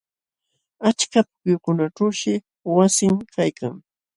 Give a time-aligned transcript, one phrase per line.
[0.87, 2.33] Achka pukyukunaćhuushi
[2.75, 3.73] wasin kaykan.